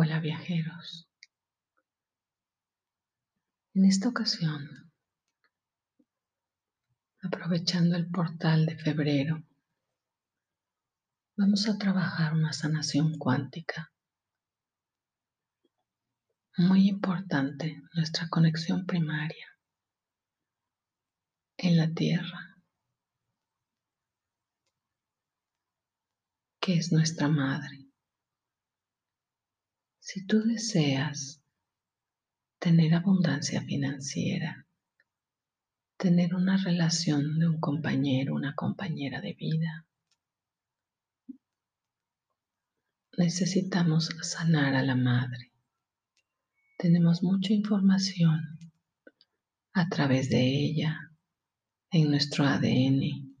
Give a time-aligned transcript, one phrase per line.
[0.00, 1.08] Hola viajeros.
[3.74, 4.92] En esta ocasión,
[7.20, 9.42] aprovechando el portal de febrero,
[11.36, 13.90] vamos a trabajar una sanación cuántica.
[16.58, 19.48] Muy importante nuestra conexión primaria
[21.56, 22.62] en la Tierra,
[26.60, 27.87] que es nuestra madre.
[30.10, 31.42] Si tú deseas
[32.58, 34.66] tener abundancia financiera,
[35.98, 39.86] tener una relación de un compañero, una compañera de vida,
[43.18, 45.52] necesitamos sanar a la madre.
[46.78, 48.58] Tenemos mucha información
[49.74, 50.96] a través de ella
[51.90, 53.36] en nuestro ADN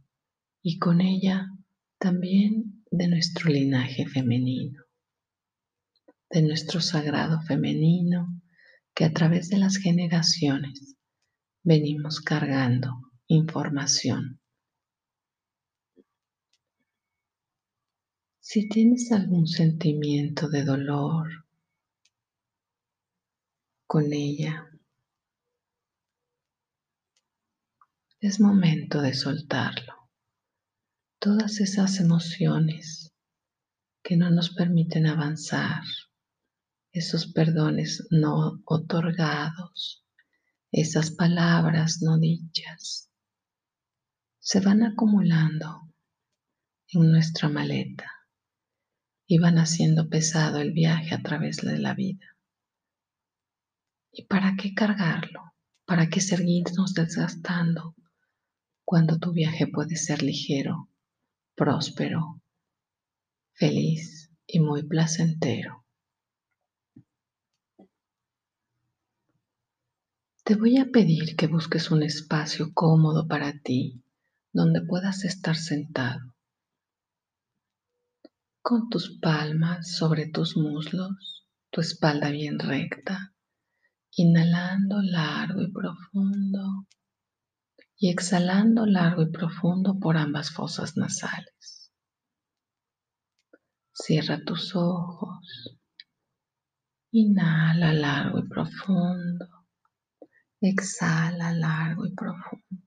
[0.62, 1.48] y con ella
[1.96, 4.87] también de nuestro linaje femenino
[6.30, 8.28] de nuestro sagrado femenino
[8.94, 10.96] que a través de las generaciones
[11.62, 12.92] venimos cargando
[13.26, 14.40] información.
[18.40, 21.46] Si tienes algún sentimiento de dolor
[23.86, 24.66] con ella,
[28.20, 29.94] es momento de soltarlo.
[31.20, 33.12] Todas esas emociones
[34.02, 35.82] que no nos permiten avanzar,
[36.98, 40.04] esos perdones no otorgados,
[40.72, 43.10] esas palabras no dichas,
[44.40, 45.94] se van acumulando
[46.88, 48.10] en nuestra maleta
[49.26, 52.26] y van haciendo pesado el viaje a través de la vida.
[54.10, 55.52] ¿Y para qué cargarlo?
[55.84, 57.94] ¿Para qué seguirnos desgastando
[58.84, 60.90] cuando tu viaje puede ser ligero,
[61.54, 62.42] próspero,
[63.52, 65.87] feliz y muy placentero?
[70.48, 74.02] Te voy a pedir que busques un espacio cómodo para ti,
[74.50, 76.34] donde puedas estar sentado,
[78.62, 83.34] con tus palmas sobre tus muslos, tu espalda bien recta,
[84.16, 86.86] inhalando largo y profundo
[87.98, 91.92] y exhalando largo y profundo por ambas fosas nasales.
[93.92, 95.76] Cierra tus ojos,
[97.10, 99.57] inhala largo y profundo
[100.60, 102.82] Exhala largo y profundo.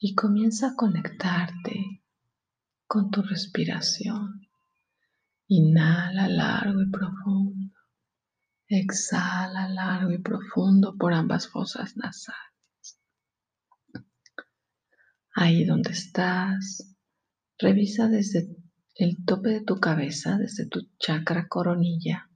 [0.00, 2.02] Y comienza a conectarte
[2.88, 4.48] con tu respiración.
[5.46, 7.76] Inhala largo y profundo.
[8.66, 13.00] Exhala largo y profundo por ambas fosas nasales.
[15.32, 16.96] Ahí donde estás,
[17.56, 18.48] revisa desde
[18.96, 22.28] el tope de tu cabeza, desde tu chakra coronilla,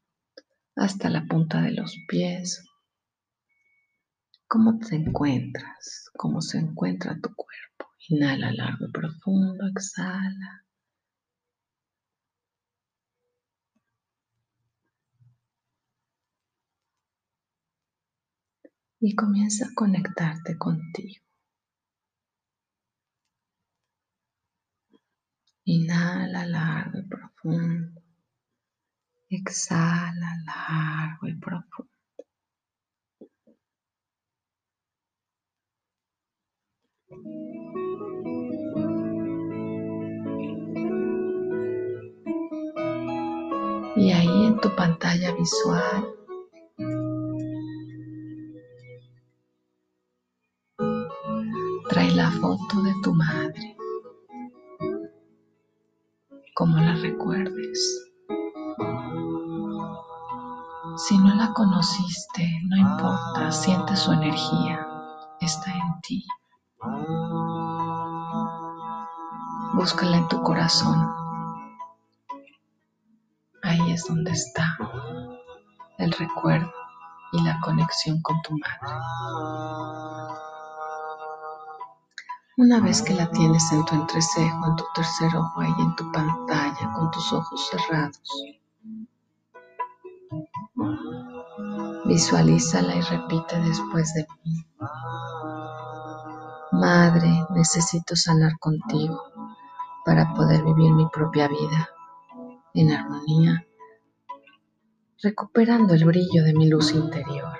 [0.77, 2.65] hasta la punta de los pies,
[4.53, 6.11] ¿Cómo te encuentras?
[6.15, 7.87] ¿Cómo se encuentra tu cuerpo?
[8.11, 10.67] Inhala largo y profundo, exhala.
[19.01, 21.25] Y comienza a conectarte contigo.
[25.65, 28.03] Inhala largo y profundo.
[29.31, 31.92] Exhala largo y profundo.
[43.97, 46.09] Y ahí en tu pantalla visual
[51.89, 53.77] trae la foto de tu madre,
[56.55, 58.09] como la recuerdes.
[60.97, 64.87] Si no la conociste, no importa, siente su energía,
[65.41, 66.25] está en ti.
[69.83, 71.13] Búscala en tu corazón.
[73.65, 74.79] Ahí es donde está
[75.99, 76.71] el recuerdo
[77.33, 78.95] y la conexión con tu madre.
[82.59, 86.13] Una vez que la tienes en tu entrecejo, en tu tercer ojo, ahí en tu
[86.13, 88.45] pantalla, con tus ojos cerrados,
[92.05, 94.65] visualízala y repite después de mí.
[96.71, 99.32] Madre, necesito sanar contigo
[100.05, 101.89] para poder vivir mi propia vida
[102.75, 103.67] en armonía,
[105.23, 107.59] recuperando el brillo de mi luz interior.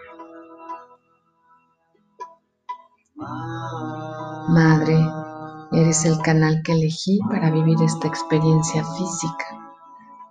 [4.49, 4.99] Madre,
[5.73, 9.59] eres el canal que elegí para vivir esta experiencia física,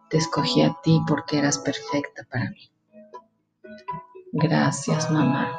[0.09, 2.69] Te escogí a ti porque eras perfecta para mí.
[4.33, 5.49] Gracias, mamá.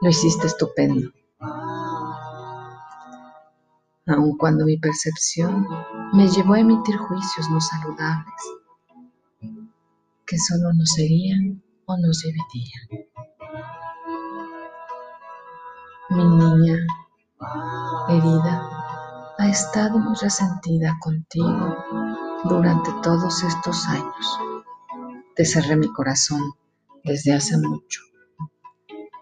[0.00, 1.10] Lo hiciste estupendo.
[4.06, 5.66] Aun cuando mi percepción
[6.12, 8.42] me llevó a emitir juicios no saludables,
[10.26, 13.06] que solo nos serían o nos dividían.
[16.10, 16.78] Mi niña
[18.08, 21.76] herida ha estado muy resentida contigo
[22.44, 24.38] durante todos estos años.
[25.36, 26.42] Te cerré mi corazón
[27.04, 28.00] desde hace mucho,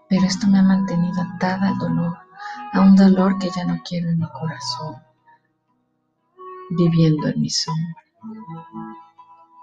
[0.09, 2.17] pero esto me ha mantenido atada al dolor,
[2.73, 4.95] a un dolor que ya no quiero en mi corazón,
[6.71, 8.03] viviendo en mi sombra.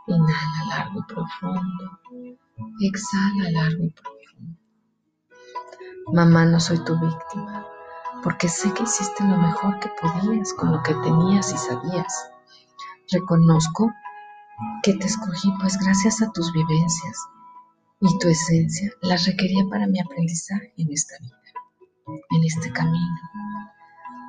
[0.07, 2.01] Inhala largo y profundo,
[2.81, 4.59] exhala largo y profundo.
[6.13, 7.67] Mamá, no soy tu víctima,
[8.23, 12.31] porque sé que hiciste lo mejor que podías con lo que tenías y sabías.
[13.11, 13.93] Reconozco
[14.83, 17.17] que te escogí pues gracias a tus vivencias
[18.01, 21.38] y tu esencia las requería para mi aprendizaje en esta vida,
[22.31, 23.21] en este camino.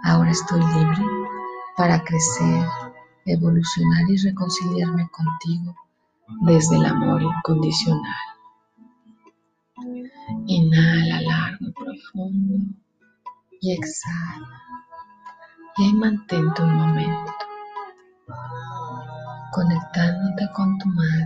[0.04, 1.04] Ahora estoy libre
[1.78, 2.66] para crecer,
[3.26, 5.76] evolucionar y reconciliarme contigo
[6.42, 8.16] desde el amor incondicional.
[10.46, 12.66] Inhala largo y profundo
[13.62, 14.62] y exhala.
[15.78, 17.34] Y ahí mantente un momento,
[19.52, 21.26] conectándote con tu madre.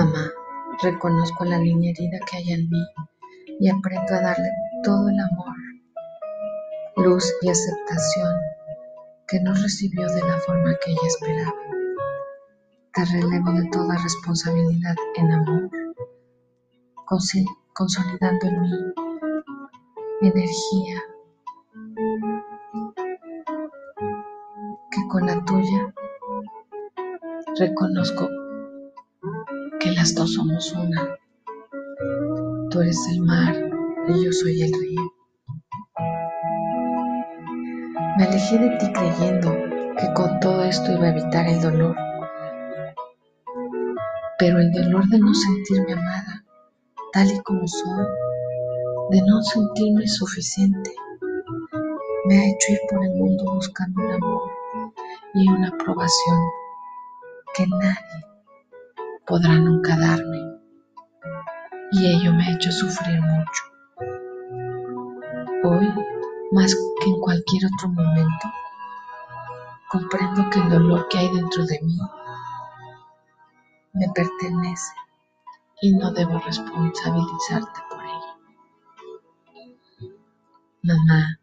[0.00, 0.32] Mamá,
[0.82, 2.86] reconozco la niña herida que hay en mí
[3.58, 4.48] y aprendo a darle
[4.82, 5.54] todo el amor,
[6.96, 8.34] luz y aceptación
[9.28, 11.52] que no recibió de la forma que ella esperaba.
[12.94, 15.68] Te relevo de toda responsabilidad en amor,
[17.74, 18.70] consolidando en mí
[20.22, 21.02] energía
[24.92, 25.94] que con la tuya
[27.58, 28.39] reconozco
[30.00, 31.14] las dos somos una.
[32.70, 33.54] Tú eres el mar
[34.08, 35.12] y yo soy el río.
[38.16, 39.52] Me alejé de ti creyendo
[39.98, 41.94] que con todo esto iba a evitar el dolor,
[44.38, 46.44] pero el dolor de no sentirme amada,
[47.12, 48.06] tal y como soy,
[49.10, 50.94] de no sentirme suficiente,
[52.24, 54.50] me ha hecho ir por el mundo buscando un amor
[55.34, 56.38] y una aprobación
[57.54, 58.19] que nadie
[59.30, 60.58] podrá nunca darme.
[61.92, 63.62] Y ello me ha hecho sufrir mucho.
[65.62, 65.88] Hoy,
[66.50, 68.52] más que en cualquier otro momento,
[69.88, 71.98] comprendo que el dolor que hay dentro de mí
[73.92, 74.92] me pertenece
[75.80, 78.34] y no debo responsabilizarte por ello.
[80.82, 81.38] Mamá,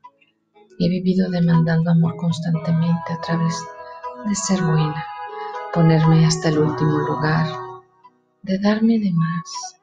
[0.78, 3.66] he vivido demandando amor constantemente a través
[4.26, 5.06] de ser buena,
[5.74, 7.67] ponerme hasta el último lugar,
[8.44, 9.78] de darme de más,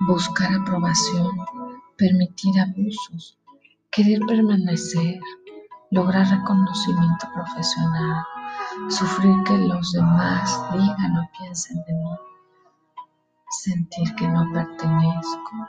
[0.00, 1.30] buscar aprobación,
[1.96, 3.38] permitir abusos,
[3.90, 5.20] querer permanecer,
[5.90, 8.24] lograr reconocimiento profesional,
[8.88, 12.10] sufrir que los demás digan o piensen de mí,
[13.50, 15.68] sentir que no pertenezco,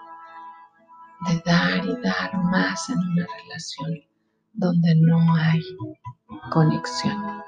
[1.27, 3.99] de dar y dar más en una relación
[4.53, 5.61] donde no hay
[6.51, 7.43] conexión.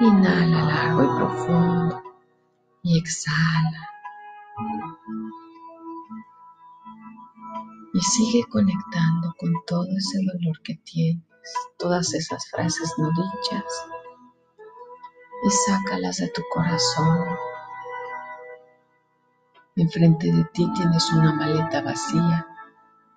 [0.00, 2.02] Inhala largo y profundo
[2.84, 3.90] y exhala.
[7.92, 11.24] Y sigue conectando con todo ese dolor que tienes,
[11.78, 13.64] todas esas frases no dichas,
[15.42, 17.26] y sácalas de tu corazón.
[19.74, 22.46] Enfrente de ti tienes una maleta vacía.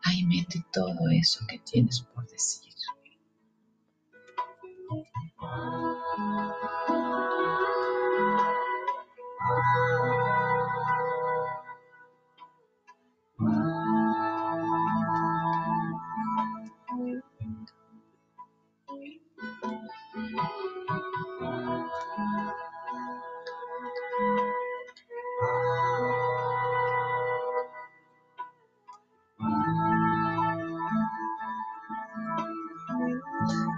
[0.03, 2.71] Ahí mete todo eso que tienes por decir.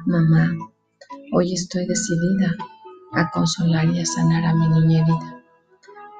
[0.05, 0.51] Mamá,
[1.31, 2.55] hoy estoy decidida
[3.13, 5.32] a consolar y a sanar a mi niña herida.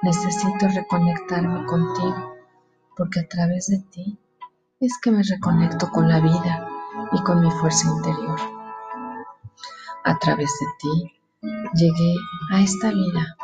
[0.04, 2.36] Necesito reconectarme contigo
[2.94, 4.18] porque a través de ti
[4.78, 6.68] es que me reconecto con la vida
[7.12, 8.38] y con mi fuerza interior.
[10.04, 12.14] A través de ti llegué
[12.52, 13.34] a esta vida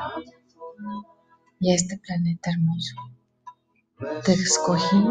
[1.60, 2.94] y a este planeta hermoso.
[4.22, 5.02] Te escogí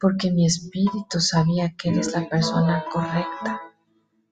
[0.00, 3.60] porque mi espíritu sabía que eres la persona correcta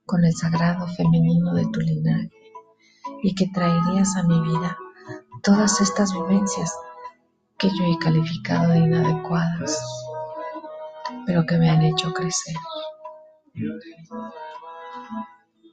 [0.05, 2.33] con el sagrado femenino de tu linaje
[3.23, 4.77] y que traerías a mi vida
[5.43, 6.73] todas estas vivencias
[7.59, 9.83] que yo he calificado de inadecuadas,
[11.27, 12.57] pero que me han hecho crecer.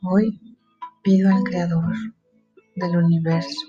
[0.03, 0.57] Hoy
[1.03, 1.93] pido al Creador
[2.75, 3.61] del universo,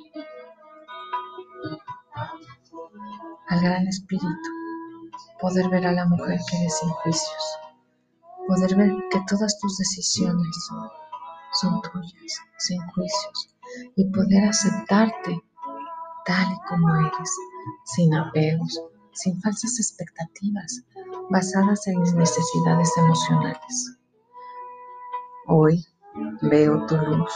[3.48, 4.50] al Gran Espíritu,
[5.40, 7.58] poder ver a la mujer que eres sin juicios,
[8.48, 10.56] poder ver que todas tus decisiones
[11.52, 13.54] son tuyas, sin juicios,
[13.96, 15.42] y poder aceptarte
[16.26, 17.36] tal y como eres,
[17.84, 20.82] sin apegos, sin falsas expectativas,
[21.30, 23.96] basadas en mis necesidades emocionales.
[25.46, 25.86] Hoy
[26.42, 27.32] veo tu luz,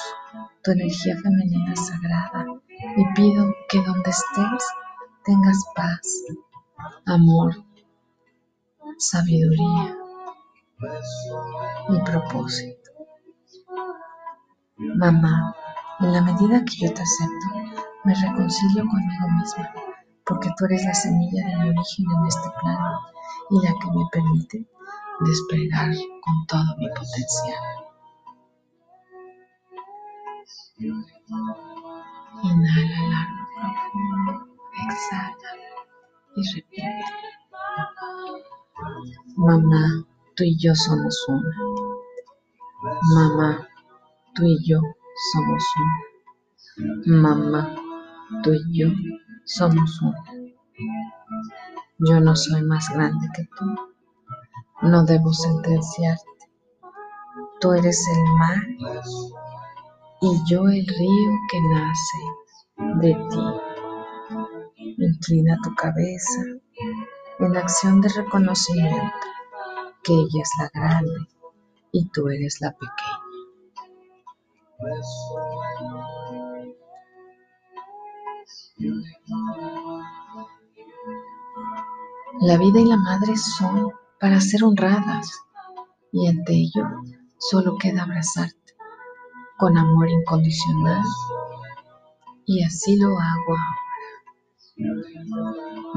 [0.63, 2.47] tu energía femenina sagrada
[2.97, 4.67] y pido que donde estés
[5.25, 6.25] tengas paz,
[7.07, 7.55] amor,
[8.99, 9.97] sabiduría
[11.89, 12.91] y propósito.
[14.77, 15.55] Mamá,
[16.01, 19.71] en la medida que yo te acepto, me reconcilio conmigo misma,
[20.25, 23.00] porque tú eres la semilla de mi origen en este plano
[23.50, 24.66] y la que me permite
[25.21, 25.90] despegar
[26.23, 27.80] con todo mi potencial.
[32.42, 34.33] Inhala largo, profundo,
[34.88, 35.50] exhala
[36.37, 36.83] y repite.
[39.37, 40.04] Mamá,
[40.35, 41.54] tú y yo somos una.
[43.14, 43.69] Mamá,
[44.35, 44.80] tú y yo
[45.33, 47.23] somos una.
[47.23, 47.76] Mamá,
[48.43, 48.89] tú y yo
[49.45, 50.25] somos uno.
[51.99, 53.67] Yo no soy más grande que tú.
[54.83, 56.25] No debo sentenciarte.
[57.61, 58.59] Tú eres el mar
[60.23, 62.19] y yo el río que nace
[63.01, 63.45] de ti.
[64.99, 66.43] Inclina tu cabeza
[67.39, 69.27] en acción de reconocimiento
[70.03, 71.29] que ella es la grande
[71.93, 73.21] y tú eres la pequeña.
[82.41, 85.31] La vida y la madre son para ser honradas
[86.13, 86.89] y ante ello
[87.39, 88.75] solo queda abrazarte
[89.59, 91.05] con amor incondicional
[92.47, 93.77] y así lo hago ahora.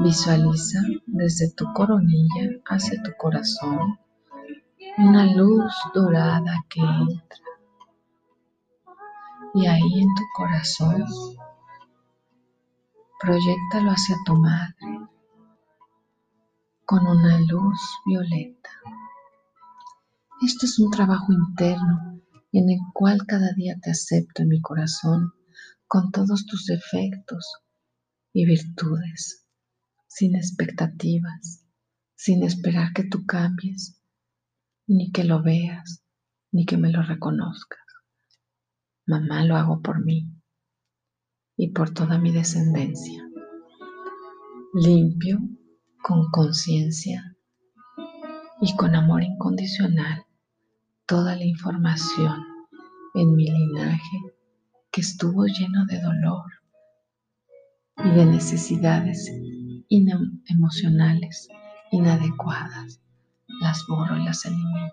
[0.00, 3.98] Visualiza desde tu coronilla hacia tu corazón
[4.98, 7.38] una luz dorada que entra
[9.54, 11.06] y ahí en tu corazón
[13.24, 14.74] proyectalo hacia tu madre
[16.84, 18.68] con una luz violeta.
[20.46, 22.20] Esto es un trabajo interno
[22.52, 25.32] en el cual cada día te acepto en mi corazón
[25.86, 27.46] con todos tus defectos
[28.34, 29.46] y virtudes,
[30.06, 31.64] sin expectativas,
[32.14, 34.02] sin esperar que tú cambies,
[34.86, 36.04] ni que lo veas,
[36.52, 37.80] ni que me lo reconozcas.
[39.06, 40.33] Mamá lo hago por mí
[41.56, 43.28] y por toda mi descendencia.
[44.74, 45.38] Limpio,
[46.02, 47.36] con conciencia
[48.60, 50.24] y con amor incondicional
[51.06, 52.42] toda la información
[53.14, 54.20] en mi linaje
[54.90, 56.44] que estuvo lleno de dolor
[58.04, 59.30] y de necesidades
[60.46, 61.48] emocionales
[61.90, 63.00] inadecuadas.
[63.60, 64.90] Las borro y las elimino.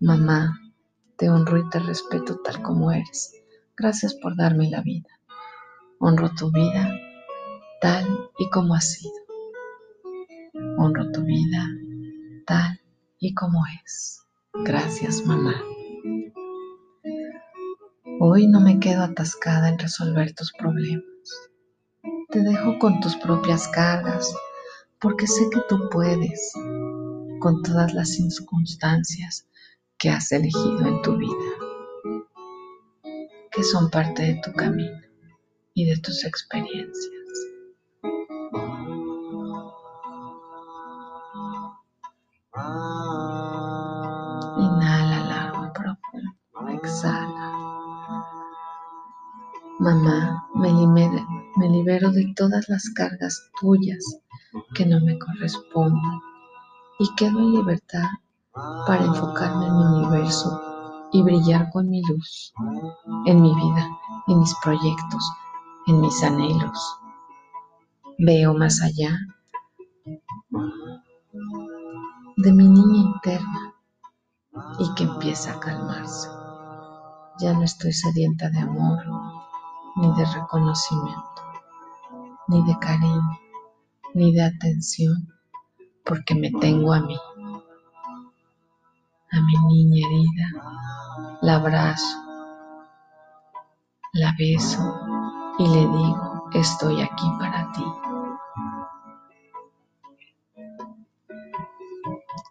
[0.00, 0.58] Mamá,
[1.16, 3.39] te honro y te respeto tal como eres.
[3.80, 5.08] Gracias por darme la vida.
[6.00, 7.00] Honro tu vida
[7.80, 9.14] tal y como ha sido.
[10.76, 11.66] Honro tu vida
[12.46, 12.78] tal
[13.18, 14.26] y como es.
[14.66, 15.54] Gracias, mamá.
[18.20, 21.04] Hoy no me quedo atascada en resolver tus problemas.
[22.28, 24.30] Te dejo con tus propias cargas
[25.00, 26.52] porque sé que tú puedes
[27.40, 29.46] con todas las circunstancias
[29.96, 31.34] que has elegido en tu vida,
[33.60, 34.98] que son parte de tu camino
[35.74, 37.12] y de tus experiencias.
[44.56, 46.30] Inhala largo profundo,
[46.72, 47.52] exhala.
[49.78, 50.72] Mamá, me
[51.56, 54.02] me libero de todas las cargas tuyas
[54.74, 56.18] que no me corresponden
[56.98, 58.08] y quedo en libertad
[58.86, 60.69] para enfocarme en mi universo
[61.12, 62.52] y brillar con mi luz
[63.26, 63.88] en mi vida,
[64.28, 65.32] en mis proyectos,
[65.86, 66.96] en mis anhelos.
[68.18, 69.18] Veo más allá
[72.36, 73.74] de mi niña interna
[74.78, 76.28] y que empieza a calmarse.
[77.38, 78.98] Ya no estoy sedienta de amor,
[79.96, 81.42] ni de reconocimiento,
[82.48, 83.38] ni de cariño,
[84.14, 85.28] ni de atención,
[86.04, 87.18] porque me tengo a mí,
[89.32, 90.46] a mi niña herida,
[91.42, 92.18] la abrazo,
[94.12, 94.82] la beso
[95.58, 97.84] y le digo, estoy aquí para ti.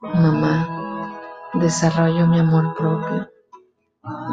[0.02, 0.68] Mamá,
[1.56, 3.30] desarrollo mi amor propio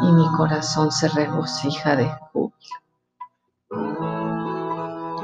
[0.03, 2.77] y mi corazón se regocija de júbilo.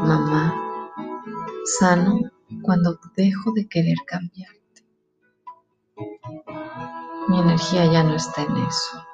[0.06, 0.54] Mamá,
[1.80, 2.20] sano
[2.62, 4.53] cuando dejo de querer cambiarte.
[7.44, 9.06] Energía ya no está en eso.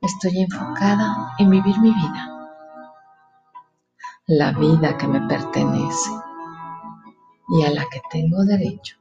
[0.00, 2.56] Estoy enfocada en vivir mi vida.
[4.28, 6.10] La vida que me pertenece
[7.48, 8.98] y a la que tengo derecho.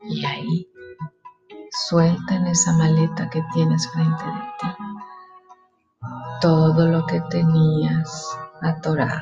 [0.00, 0.66] Y ahí,
[1.70, 4.68] suelta en esa maleta que tienes frente de ti
[6.40, 9.20] todo lo que tenías atorado,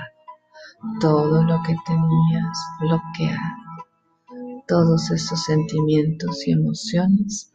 [1.00, 7.50] todo lo que tenías bloqueado, todos esos sentimientos y emociones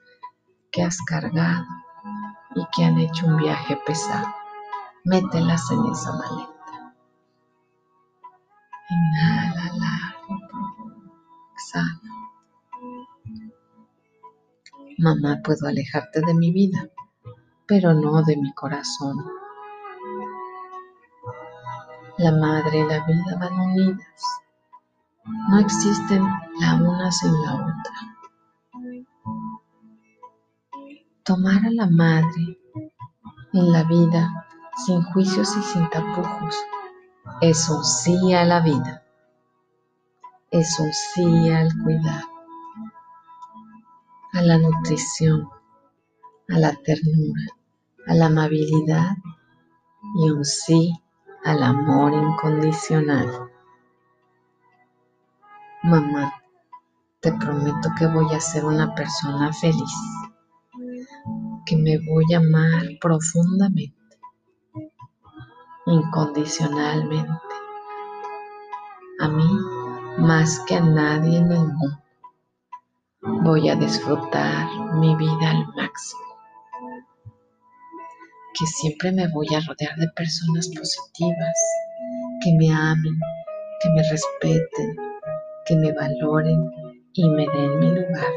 [0.72, 1.66] que has cargado
[2.56, 4.28] y que han hecho un viaje pesado.
[5.04, 6.96] Mételas en esa maleta.
[8.90, 10.40] Inhala largo.
[11.54, 12.00] Exhala.
[14.98, 16.90] Mamá, puedo alejarte de mi vida,
[17.66, 19.26] pero no de mi corazón.
[22.18, 24.24] La madre y la vida van unidas.
[25.50, 26.22] No existen
[26.60, 28.19] la una sin la otra.
[31.30, 32.58] Tomar a la madre
[33.54, 34.48] en la vida
[34.84, 36.56] sin juicios y sin tapujos
[37.40, 39.04] es un sí a la vida.
[40.50, 42.28] Es un sí al cuidado
[44.34, 45.48] a la nutrición,
[46.50, 47.44] a la ternura,
[48.08, 49.12] a la amabilidad
[50.16, 51.00] y un sí
[51.46, 53.52] al amor incondicional.
[55.84, 56.34] Mamá,
[57.20, 59.94] te prometo que voy a ser una persona feliz,
[61.70, 63.96] que me voy a amar profundamente,
[65.86, 67.56] incondicionalmente,
[69.20, 69.50] a mí
[70.18, 72.04] más que a nadie en el mundo.
[73.44, 76.22] Voy a disfrutar mi vida al máximo.
[78.58, 81.60] Que siempre me voy a rodear de personas positivas,
[82.42, 83.20] que me amen,
[83.80, 84.96] que me respeten,
[85.68, 86.64] que me valoren
[87.14, 88.34] y me den mi lugar.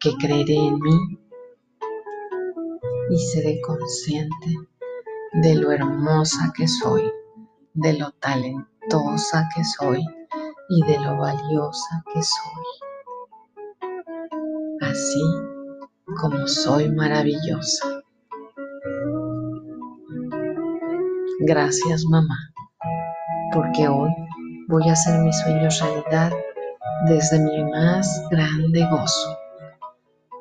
[0.00, 1.18] Que creeré en mí
[3.10, 4.54] y seré consciente
[5.32, 7.10] de lo hermosa que soy,
[7.74, 10.04] de lo talentosa que soy
[10.68, 12.64] y de lo valiosa que soy.
[14.80, 15.22] Así
[16.20, 18.02] como soy maravillosa.
[21.40, 22.36] Gracias mamá,
[23.52, 24.10] porque hoy
[24.68, 26.32] voy a hacer mis sueños realidad
[27.06, 29.37] desde mi más grande gozo,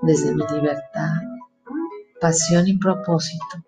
[0.02, 1.22] desde mi libertad,
[2.20, 3.64] pasión y propósito.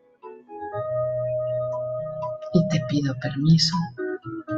[2.53, 3.75] Y te pido permiso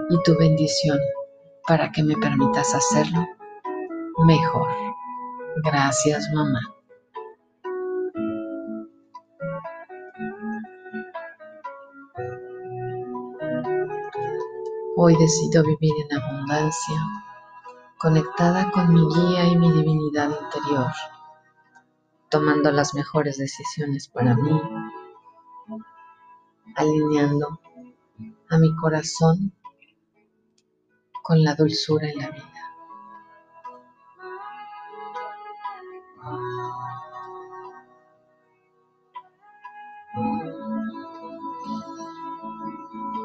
[0.09, 0.99] y tu bendición
[1.67, 3.27] para que me permitas hacerlo
[4.25, 4.69] mejor.
[5.63, 6.61] Gracias, mamá.
[15.03, 16.95] Hoy decido vivir en abundancia,
[17.97, 20.91] conectada con mi guía y mi divinidad interior,
[22.31, 24.59] tomando las mejores decisiones para mí,
[26.75, 27.59] alineando
[28.49, 29.51] a mi corazón
[31.21, 32.47] con la dulzura en la vida.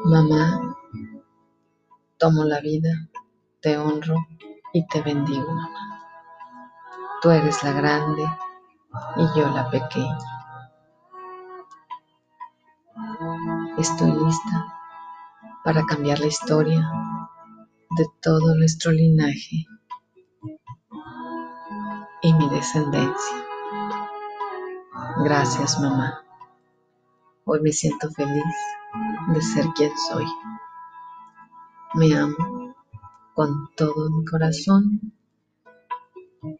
[0.03, 0.77] Mamá,
[2.17, 3.07] tomo la vida,
[3.61, 4.15] te honro
[4.73, 6.03] y te bendigo, mamá.
[7.21, 8.25] Tú eres la grande
[9.17, 10.17] y yo la pequeña.
[13.77, 14.73] Estoy lista
[15.63, 16.89] para cambiar la historia
[17.97, 19.65] de todo nuestro linaje
[22.21, 23.37] y mi descendencia.
[25.23, 26.21] Gracias, mamá.
[27.45, 28.55] Hoy me siento feliz
[29.27, 30.25] de ser quien soy.
[31.93, 32.75] Me amo
[33.33, 35.13] con todo mi corazón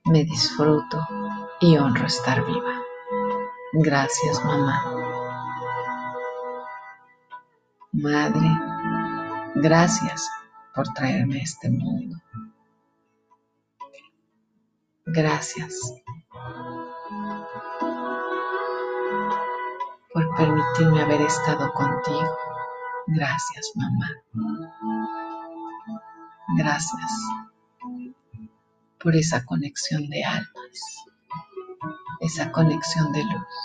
[0.06, 1.06] Me disfruto
[1.60, 2.82] y honro estar viva.
[3.74, 4.84] Gracias, mamá.
[7.92, 8.48] Madre,
[9.56, 10.30] gracias
[10.76, 12.16] por traerme a este mundo.
[15.06, 15.94] Gracias
[20.14, 22.38] por permitirme haber estado contigo.
[23.08, 24.10] Gracias, mamá.
[26.58, 27.12] Gracias
[29.00, 31.06] por esa conexión de almas,
[32.28, 33.56] esa conexión de luz.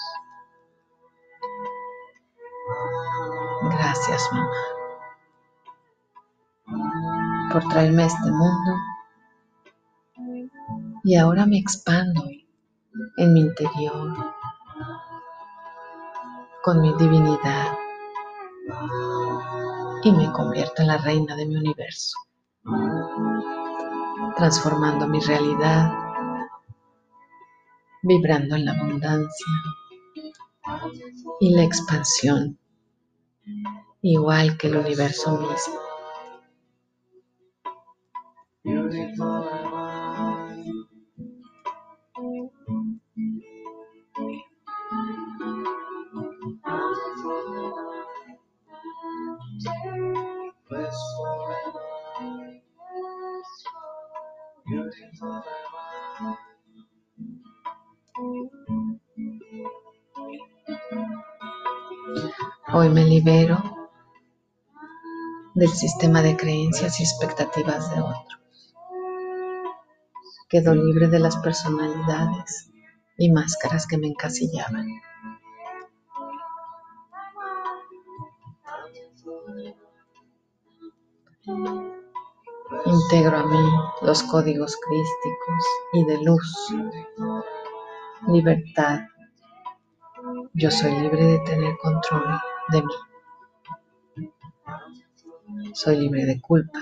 [3.62, 4.50] Gracias, mamá,
[7.52, 8.72] por traerme a este mundo
[11.04, 12.22] y ahora me expando
[13.16, 14.16] en mi interior
[16.62, 17.76] con mi divinidad
[20.04, 22.16] y me convierto en la reina de mi universo,
[24.36, 26.01] transformando mi realidad,
[28.02, 29.46] vibrando en la abundancia
[31.40, 32.58] y la expansión,
[34.02, 35.80] igual que el universo mismo.
[62.74, 63.62] Hoy me libero
[65.54, 68.74] del sistema de creencias y expectativas de otros.
[70.48, 72.70] Quedo libre de las personalidades
[73.18, 74.88] y máscaras que me encasillaban.
[82.86, 86.74] Integro a mí los códigos crísticos y de luz,
[88.28, 89.00] libertad.
[90.54, 92.94] Yo soy libre de tener control de mí.
[95.74, 96.78] Soy libre de culpa,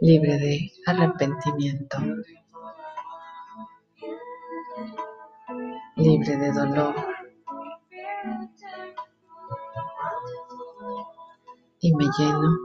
[0.00, 1.98] libre de arrepentimiento,
[5.96, 6.94] libre de dolor
[11.80, 12.56] y me lleno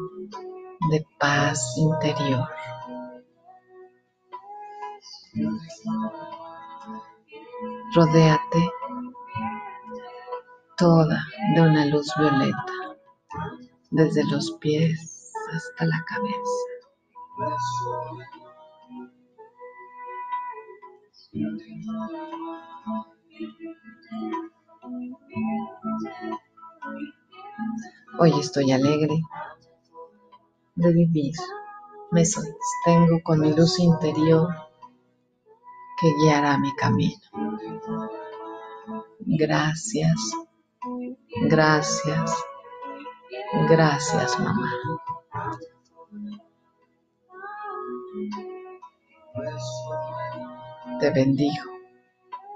[0.92, 2.48] de paz interior.
[7.94, 8.79] Rodéate
[10.80, 12.66] toda de una luz violeta,
[13.92, 16.80] desde los pies hasta la cabeza.
[28.18, 29.22] Hoy estoy alegre
[30.76, 31.34] de vivir.
[32.12, 34.48] Me sostengo con mi luz interior
[36.00, 37.20] que guiará mi camino.
[39.20, 40.18] Gracias,
[41.44, 42.46] gracias,
[43.70, 44.70] gracias mamá.
[51.00, 51.64] Te bendigo,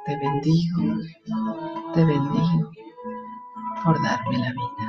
[0.05, 0.81] te bendigo,
[1.93, 2.71] te bendigo
[3.83, 4.82] por darme la vida.